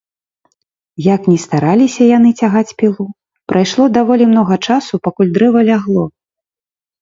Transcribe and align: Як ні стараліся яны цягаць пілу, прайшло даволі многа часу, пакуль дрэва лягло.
Як 1.15 1.21
ні 1.31 1.35
стараліся 1.43 2.07
яны 2.17 2.29
цягаць 2.43 2.75
пілу, 2.79 3.05
прайшло 3.53 3.83
даволі 3.99 4.23
многа 4.33 4.55
часу, 4.69 4.93
пакуль 5.11 5.31
дрэва 5.37 5.59
лягло. 5.71 6.03